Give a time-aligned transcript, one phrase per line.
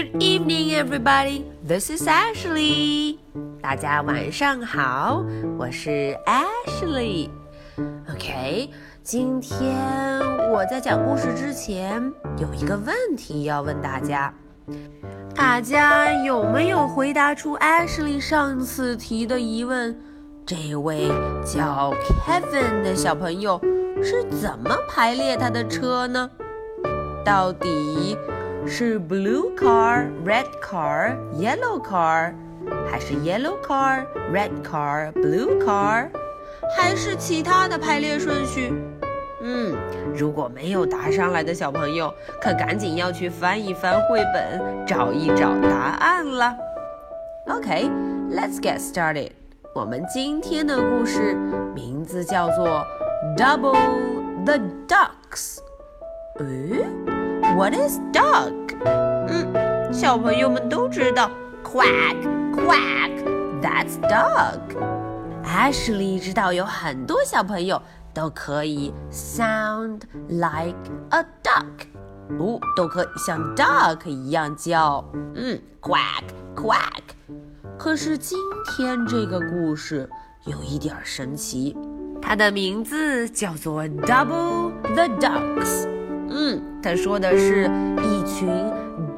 [0.00, 1.44] Good evening, everybody.
[1.62, 3.18] This is Ashley.
[3.60, 5.22] 大家晚上好，
[5.58, 7.28] 我是 Ashley。
[8.10, 8.70] OK，
[9.02, 9.76] 今天
[10.50, 12.02] 我在讲故事之前
[12.38, 14.32] 有一个问题要问大家，
[15.34, 19.94] 大家有没有回答出 Ashley 上次提的疑问？
[20.46, 21.08] 这位
[21.44, 21.92] 叫
[22.24, 23.60] Kevin 的小朋友
[24.02, 26.30] 是怎么排列他的车呢？
[27.22, 28.16] 到底
[28.67, 32.33] 是 blue car、red car、yellow car，
[32.89, 36.07] 还是 yellow car、red car、blue car，
[36.75, 38.73] 还是其他的排列顺序？
[39.41, 39.75] 嗯，
[40.15, 46.57] 如果没有答上来的小朋友，可赶紧要去翻一翻绘本，找一找答案了。
[47.47, 49.29] OK，let's get started。
[49.75, 51.35] 我们今天的故事
[51.75, 52.67] 名字叫做《
[53.37, 53.75] Double
[54.45, 55.59] the Ducks》。
[56.39, 56.85] 诶
[57.55, 58.53] ，What is duck？
[59.27, 61.29] 嗯，小朋友们都知道，
[61.63, 62.15] quack
[62.53, 67.81] quack，that's duck。Ashley 知道有很多小朋友
[68.13, 70.75] 都可以 sound like
[71.11, 71.87] a duck，
[72.39, 75.03] 哦，都可以像 duck 一样叫，
[75.35, 76.23] 嗯，quack
[76.55, 77.01] quack。
[77.77, 80.09] 可是今天这个故事
[80.45, 81.75] 有一点神奇，
[82.21, 85.87] 它的名字叫做 Double the Ducks。
[86.29, 87.69] 嗯，他说的是
[88.01, 88.49] 一群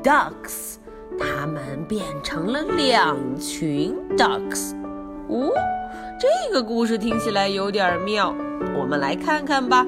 [0.03, 0.75] ducks，
[1.17, 4.75] 它们变成了两群 ducks。
[5.27, 5.51] 哦，
[6.19, 8.33] 这个故事听起来有点妙，
[8.77, 9.85] 我们来看看吧。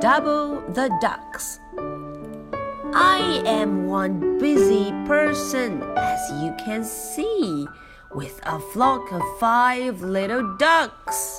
[0.00, 7.68] Double the Ducks。I am one busy person, as you can see,
[8.12, 11.38] with a flock of five little ducks.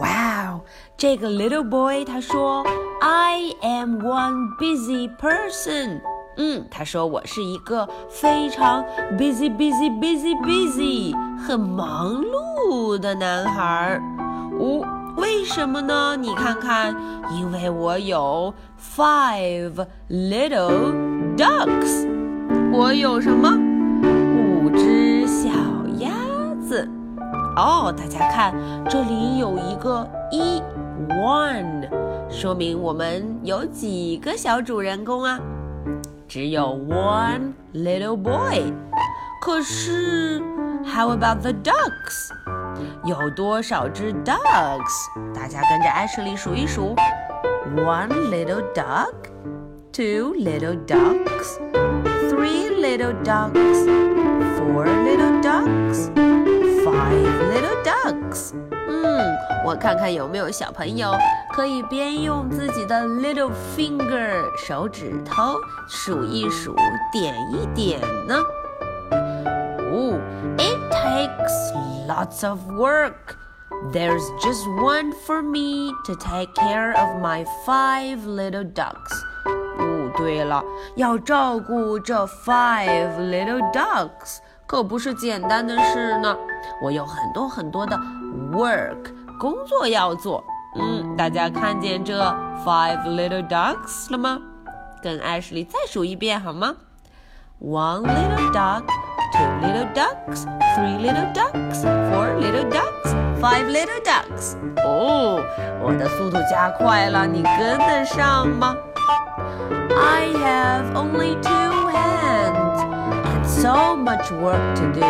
[0.00, 0.62] Wow,
[0.96, 2.64] 这个 little boy 他说
[3.01, 6.01] I am one busy person.
[6.35, 8.83] 嗯，他说我是一个非常
[9.17, 13.99] busy busy busy busy 很忙碌的男孩。
[14.59, 14.85] 哦，
[15.17, 16.17] 为什么呢？
[16.17, 16.93] 你看看，
[17.37, 20.93] 因为我有 five little
[21.37, 22.07] ducks，
[22.71, 23.49] 我有什么？
[24.35, 25.49] 五只小
[25.99, 26.09] 鸭
[26.61, 26.87] 子。
[27.55, 28.53] 哦，大家看，
[28.89, 30.61] 这里有一个一
[31.09, 31.87] one，
[32.29, 35.39] 说明我们有几个小主人公啊？
[36.27, 38.71] 只有 one little boy。
[39.41, 40.39] 可是
[40.85, 42.29] ，how about the ducks？
[43.03, 45.33] 有多少只 ducks？
[45.33, 46.95] 大家跟着艾什莉数一数
[47.75, 49.11] ：one little duck,
[49.91, 51.57] two little ducks,
[52.29, 53.87] three little ducks,
[54.55, 56.11] four little ducks,
[56.98, 58.52] five little ducks。
[58.88, 61.12] 嗯，我看看有没有小朋友
[61.52, 65.54] 可以边用自己的 little finger 手指头
[65.88, 66.74] 数一数、
[67.12, 68.36] 点一点呢？
[69.92, 70.18] 哦，
[70.58, 71.72] it takes
[72.08, 73.36] lots of work.
[73.92, 79.12] There's just one for me to take care of my five little ducks.
[79.78, 80.62] 哦，对了，
[80.96, 86.36] 要照顾这 five little ducks 可不是简单的事呢。
[86.82, 87.96] 我有很多很多的
[88.52, 90.42] work 工作要做。
[90.76, 92.20] 嗯，大家看见这
[92.64, 94.38] five little ducks 了吗？
[95.02, 96.74] 跟艾什莉再数一遍好吗？
[97.60, 98.82] One little duck
[99.32, 100.44] two little ducks,
[100.76, 104.56] three little ducks, four little ducks, five little ducks.
[104.84, 105.40] 哦，
[105.80, 108.76] 我的速度加快了，你跟得上吗？
[109.96, 115.06] I have only two hands and so much work to do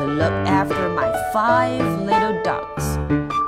[0.00, 2.98] to look after my five little ducks.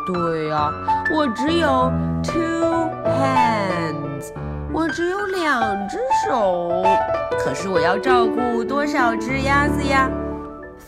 [0.06, 1.90] 对呀、啊，我只有
[2.22, 4.32] two hands，
[4.72, 6.82] 我只有两只手。
[7.38, 10.10] 可是我要照顾多少只鸭子呀？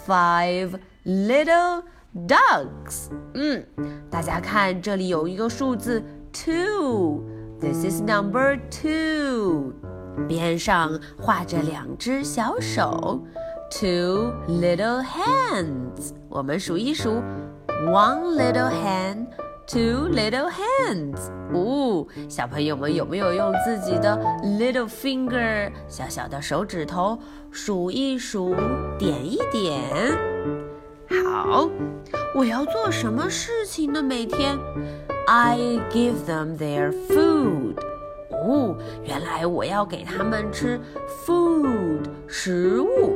[0.06, 0.72] Five
[1.04, 1.82] little
[2.26, 3.10] ducks。
[3.34, 3.64] 嗯，
[4.10, 6.02] 大家看，这里有一个数字
[6.32, 9.74] two。This is number two。
[10.26, 13.22] 边上画着两只小手
[13.69, 16.13] ，two little hands。
[16.29, 17.21] 我们数一数
[17.87, 19.27] ，one little hand。
[19.67, 27.17] Two little hands，哦，小朋友们有没有用自己的 little finger 小小的手指头
[27.49, 28.55] 数一数，
[28.99, 29.81] 点一点？
[31.09, 31.67] 好，
[32.35, 34.03] 我要做什么事情呢？
[34.03, 34.55] 每天
[35.25, 35.57] ，I
[35.89, 37.73] give them their food。
[38.29, 40.79] 哦，原来我要给他们吃
[41.25, 43.15] food 食物。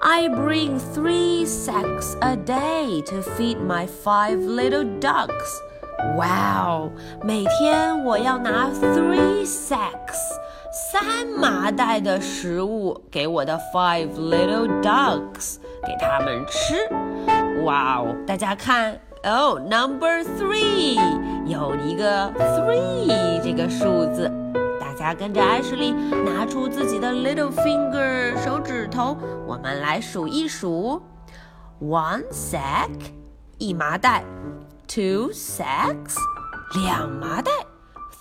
[0.00, 5.60] I bring three sacks a day to feed my five little ducks.
[6.16, 6.90] Wow！
[7.22, 10.18] 每天我要拿 three sacks
[10.92, 15.56] 三麻袋的食物给我的 five little ducks，
[15.86, 16.74] 给他们吃。
[17.64, 21.00] 哇哦，大家看哦，number three
[21.46, 24.30] 有一个 three 这个数字。
[25.01, 29.17] 大家跟着艾什莉拿出自己的 little finger 手指头，
[29.47, 31.01] 我们来数一数
[31.81, 32.87] ：one sack
[33.57, 34.23] 一麻袋
[34.87, 36.17] ，two sacks
[36.75, 37.51] 两麻袋。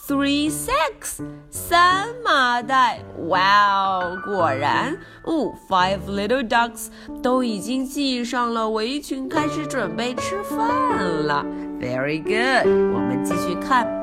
[0.09, 3.01] Three sacks，三麻袋。
[3.29, 6.87] 哇哦，果然，哦，Five little ducks
[7.23, 10.67] 都已经系上了围裙，开始准备吃饭
[10.97, 11.45] 了。
[11.79, 14.00] Very good，我们继续看。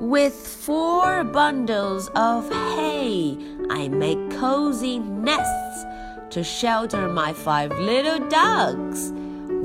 [0.00, 3.38] With four bundles of hay,
[3.70, 5.86] I make cozy nests
[6.30, 9.12] to shelter my five little ducks.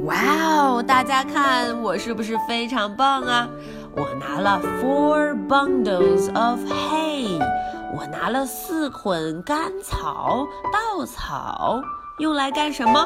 [0.06, 3.48] 哇哦，大家看我是不是非常棒啊？
[3.96, 7.38] 我拿了 four bundles of hay，
[7.94, 11.82] 我拿了四捆干草稻草，
[12.20, 13.06] 用来干什么？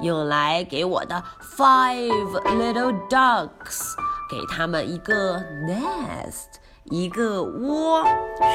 [0.00, 1.22] 用来给我的
[1.56, 3.94] five little ducks，
[4.30, 8.04] 给他们一个 nest，一个窝，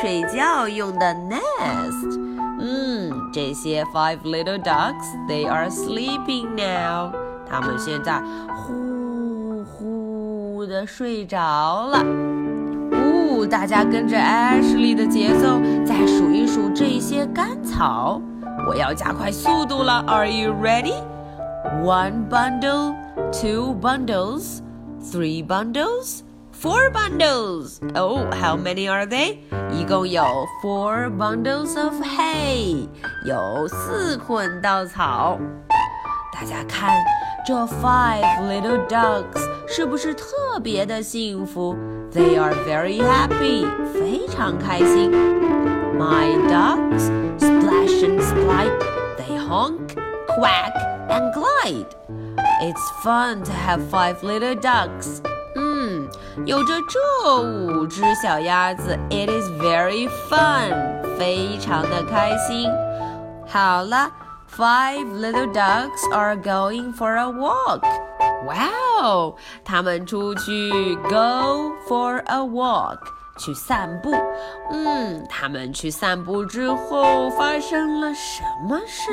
[0.02, 2.20] 睡觉用的 nest。
[2.60, 7.12] 嗯，这些 five little ducks，they are sleeping now，
[7.50, 8.22] 他们现在
[8.56, 10.12] 呼呼。
[10.72, 12.04] 的睡着了。
[12.92, 18.22] 呜，大家跟着 Ashley 的节奏再数一数这些干草。
[18.68, 20.04] 我要加快速度了。
[20.08, 20.94] Are you ready?
[21.82, 22.94] One bundle,
[23.32, 24.62] two bundles,
[25.00, 26.23] three bundles,
[26.53, 27.81] four bundles.
[27.94, 29.38] Oh, how many are they?
[29.70, 30.23] 一共有
[30.62, 32.88] four bundles of hay，
[33.26, 35.38] 有四捆稻草。
[36.32, 36.91] 大家看。
[37.47, 41.76] 这 five little ducks 是不是特别的幸福？
[42.12, 43.64] They are very happy，
[43.94, 45.12] 非常开心。
[45.97, 47.08] My ducks
[47.38, 48.76] splash and splite,
[49.17, 49.94] they honk,
[50.26, 50.73] quack
[51.11, 51.94] and glide.
[52.61, 55.20] It's fun to have five little ducks.
[55.56, 56.08] 嗯，
[56.44, 62.70] 有着这五只小鸭子，It is very fun，非常的开心。
[63.47, 64.11] 好了。
[64.49, 67.82] Five little ducks are going for a walk.
[68.47, 69.35] Wow！
[69.64, 73.00] 他们出去 go for a walk，
[73.37, 74.14] 去散步。
[74.70, 79.11] 嗯，他们去散步之后发生了什么事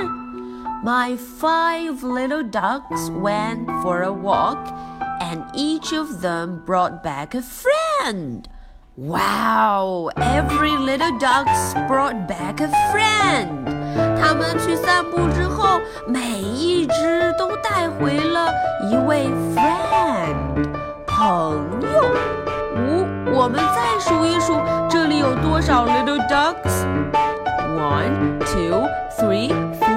[0.84, 4.68] ？My five little ducks went for a walk,
[5.22, 8.50] and each of them brought back a friend.
[8.96, 10.10] Wow!
[10.18, 13.66] Every little ducks brought back a friend.
[14.20, 18.52] 他们去散步之后，每一只都带回了
[18.92, 20.68] 一位 friend
[21.08, 22.14] 朋友。
[22.76, 24.60] 五，我们再数一数，
[24.90, 29.97] 这里有多少 little ducks？One, two, three, four,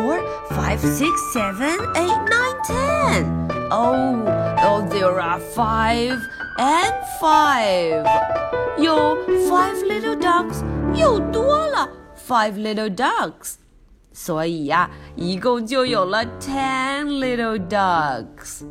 [0.50, 3.48] five, six, seven, eight, nine, ten.
[3.70, 4.22] Oh,
[4.62, 6.18] oh, there are five
[6.58, 8.04] and five.
[8.78, 9.16] 有
[9.48, 10.62] five little ducks，
[10.94, 11.88] 又多了
[12.28, 13.54] five little ducks。
[14.12, 18.64] 所以呀，一共就有了 ten little ducks.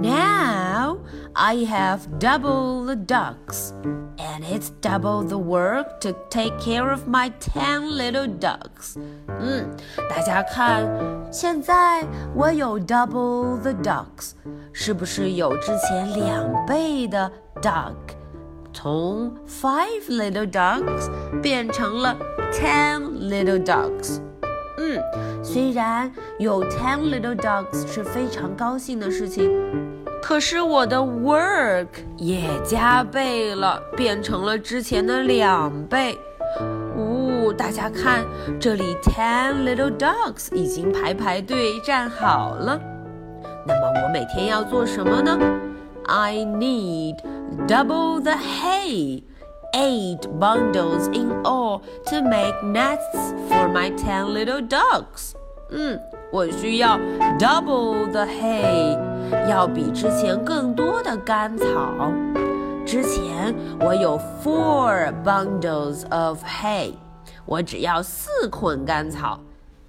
[0.00, 0.98] Now
[1.34, 3.72] I have double the ducks,
[4.18, 8.96] and it's double the work to take care of my ten little ducks.
[9.40, 9.76] 嗯，
[10.10, 10.84] 大家看，
[11.30, 12.04] 现在
[12.34, 14.32] 我有 double the ducks，
[14.72, 17.30] 是不是有之前两倍的
[17.62, 17.94] duck？
[18.72, 21.08] 从 five little ducks
[21.40, 22.16] 变成了
[22.52, 24.20] ten little ducks。
[24.78, 25.00] 嗯，
[25.42, 29.50] 虽然有 ten little ducks 是非常高兴的事情，
[30.22, 36.18] 可是我的 work 也加倍了，变成了之前的两倍。
[36.96, 38.24] 呜，大家看，
[38.58, 42.80] 这里 ten little ducks 已经排排队站好了。
[43.66, 45.38] 那么我每天要做什么呢？
[46.06, 47.16] I need
[47.68, 49.22] double the hay.
[49.72, 55.32] eight bundles in all to make nests for my ten little ducks.
[55.70, 56.98] 嗯，我需要
[57.38, 58.96] double the hay，
[59.49, 62.11] 要比之前更多的干草。
[62.85, 66.93] 之前我有 four bundles of hay，
[67.45, 69.39] 我只要四捆干草。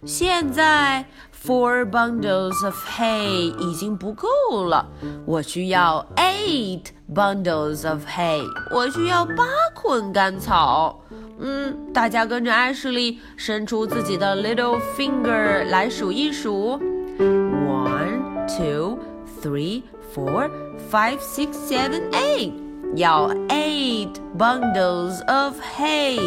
[0.04, 4.26] 现在 four bundles of hay 已经不够
[4.66, 4.86] 了，
[5.24, 9.44] 我需要 eight bundles of hay，我需要八
[9.74, 11.00] 捆干草。
[11.38, 16.80] 嗯，大家跟着艾什莉伸出自己的 little finger 来数一数
[17.18, 18.98] ：one, two,
[19.41, 20.49] three, four,
[20.89, 22.53] five, six, seven, eight。
[22.95, 26.19] 要 eight bundles of hay。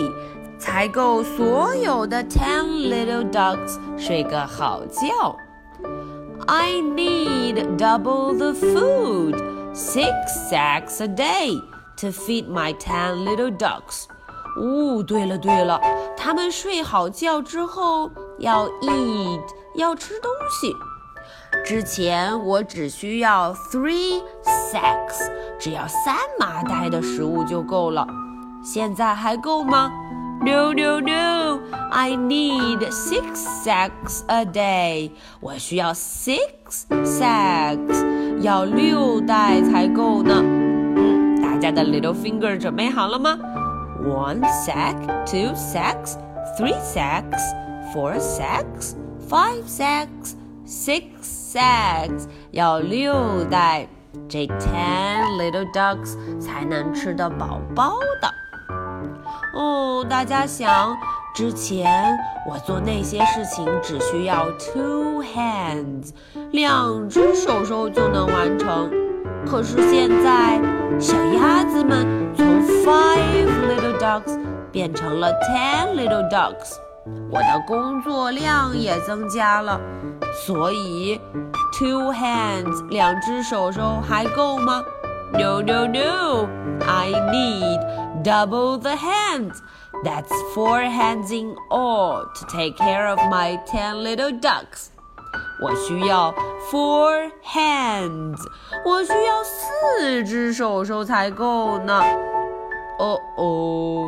[0.59, 5.35] 才够所有的 ten little ducks 睡个好觉。
[6.47, 9.35] I need double the food,
[9.75, 10.13] six
[10.51, 11.59] sacks a day,
[11.97, 14.05] to feed my ten little ducks.
[14.59, 15.81] 哦，对了对了，
[16.17, 19.41] 他们睡好觉之后要 eat，
[19.77, 20.75] 要吃东西。
[21.65, 24.23] 之前我只需要 three
[24.73, 28.07] sacks，只要三麻袋的食物就够了。
[28.65, 29.91] 现在还够吗？
[30.43, 33.23] No no no，I need six
[33.63, 35.11] sacks a day。
[35.41, 36.39] 我需要 six
[36.89, 40.35] sacks，要六袋才够呢。
[40.43, 43.39] 嗯，大家的 little finger 准备好了吗？
[44.03, 46.17] one sack, two sacks,
[46.59, 47.43] three sacks,
[47.93, 48.95] four sacks,
[49.29, 51.03] five sacks, six
[51.56, 53.88] sacks，要六袋，
[54.28, 58.30] 这 ten little ducks 才能吃得饱饱的。
[59.58, 60.94] 哦，大家想，
[61.34, 66.10] 之前我做那些事情只需要 two hands，
[66.52, 68.92] 两只手手就能完成。
[69.50, 70.60] 可是现在，
[71.00, 72.46] 小鸭子们从
[72.84, 74.38] five little ducks
[74.74, 76.74] 变成了 ten little ducks，
[77.32, 79.80] 我的工作量也增加了。
[80.36, 81.20] 所以
[81.72, 84.84] ，two hands 两只手手还够吗
[85.32, 89.58] ？No no no，I need double the hands.
[90.04, 94.90] That's four hands in all to take care of my ten little ducks.
[95.62, 96.34] 我需要
[96.70, 98.38] four hands，
[98.86, 102.04] 我需要四只手手才够呢。
[103.00, 104.08] 哦哦，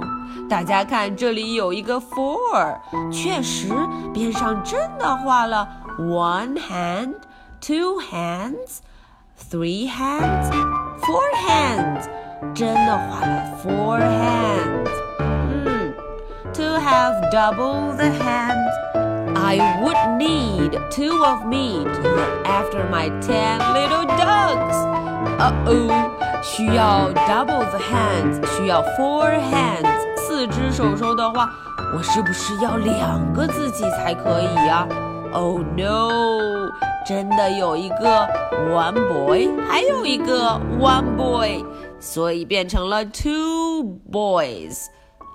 [0.50, 2.78] 大家看，这里有一个 four，
[3.12, 3.74] 确实
[4.14, 5.68] 边上真的画了
[5.99, 12.09] one hand，two hands，three hands，four hands，
[12.55, 14.91] 真的画了 four hands。
[15.19, 15.95] 嗯，
[16.53, 24.07] to have double the hands。I would need two of me to look after my ten little
[24.17, 24.77] ducks.
[25.39, 25.91] Uh oh，
[26.43, 31.51] 需要 double the hands，需要 four hands，四只手手的话，
[31.95, 34.87] 我是不是要两个自己才可以呀
[35.34, 36.72] ？Oh no，
[37.06, 38.28] 真的有一个
[38.72, 41.64] one boy，还有一个 one boy，
[42.00, 44.86] 所以变成了 two boys。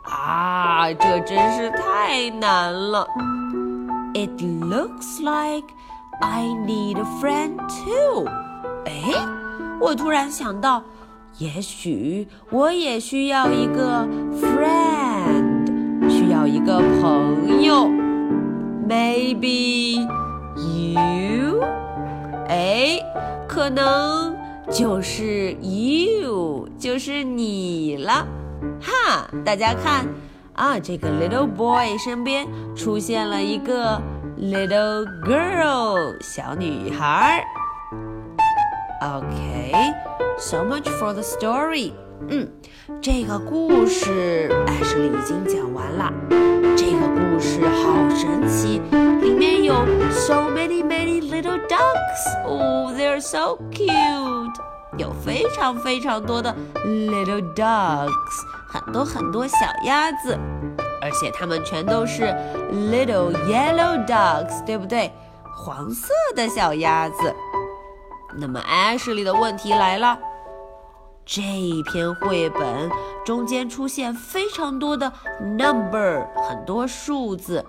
[0.04, 3.06] 啊，这真是太难了。
[4.14, 5.68] It looks like
[6.20, 8.26] I need a friend too.
[8.84, 9.14] 哎，
[9.80, 10.82] 我突然想到，
[11.38, 14.06] 也许我也需要一个
[14.40, 17.51] friend，需要一个朋友。
[19.32, 20.06] Maybe
[20.56, 21.62] you？
[22.48, 23.00] 哎，
[23.48, 24.36] 可能
[24.70, 28.26] 就是 you，就是你了。
[28.78, 30.06] 哈，大家看。
[30.52, 32.46] 啊，这个 little boy 身边
[32.76, 33.98] 出现了一个
[34.38, 37.42] little girl 小女孩。
[39.00, 41.92] OK，so much for the story。
[42.28, 42.46] 嗯，
[43.00, 46.12] 这个故事艾什莉已经讲完了。
[46.76, 48.78] 这个故故事好神奇，
[49.22, 49.74] 里面有
[50.10, 52.44] so many many little ducks。
[52.44, 54.52] Oh, they're so cute。
[54.98, 58.10] 有非常非常多的 little ducks。
[58.68, 60.38] 很多很多小鸭子，
[61.00, 62.24] 而且它们全都是
[62.70, 65.10] little yellow ducks，对不对？
[65.56, 67.34] 黄色的小鸭子。
[68.36, 70.18] 那么 Ashley 的问题来了，
[71.34, 72.90] 这一篇绘本
[73.24, 75.10] 中间出现非常多的
[75.40, 77.64] number，很多数字。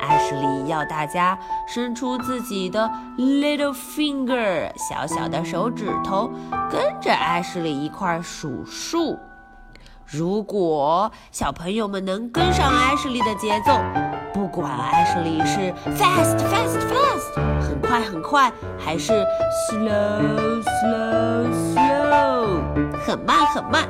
[0.00, 6.30] Ashley 要大家伸出自己的 little finger，小小的手指头，
[6.70, 9.18] 跟着 Ashley 一块数数。
[10.06, 13.78] 如果小朋友们能跟上艾什莉的节奏，
[14.32, 19.12] 不管艾什莉是 fast fast fast 很快很快，还是
[19.70, 21.77] slow slow slow
[23.08, 23.88] 很慢很慢，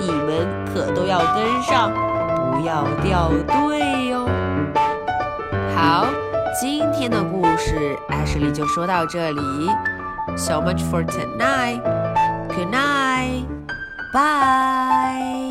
[0.00, 1.92] 你们可都要跟上，
[2.50, 4.28] 不要掉队哟。
[5.76, 6.04] 好，
[6.60, 9.40] 今天的故事艾什莉就说到这里。
[10.36, 11.80] So much for tonight.
[12.48, 13.44] Good night.
[14.12, 15.49] Bye.